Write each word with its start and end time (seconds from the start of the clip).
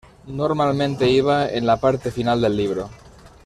Normalmente 0.25 1.07
iba 1.11 1.47
en 1.47 1.67
la 1.67 1.77
parte 1.79 2.09
final 2.09 2.41
del 2.41 2.57
libro. 2.57 2.89